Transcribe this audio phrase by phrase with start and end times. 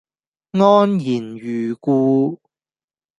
[0.03, 0.03] 安
[0.97, 2.41] 然如故